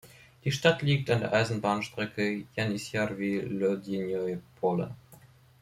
Die 0.43 0.51
Stadt 0.51 0.81
liegt 0.81 1.11
an 1.11 1.19
der 1.19 1.31
Eisenbahnstrecke 1.31 2.45
Janisjarwi–Lodeinoje 2.55 4.41
Pole. 4.59 4.95